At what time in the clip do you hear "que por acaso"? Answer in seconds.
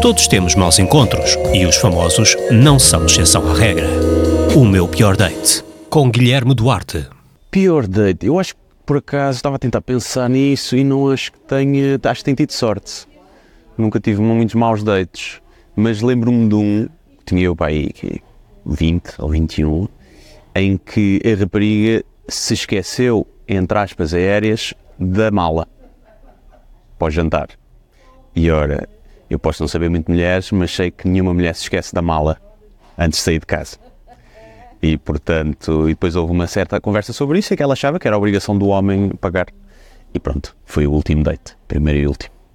8.54-9.38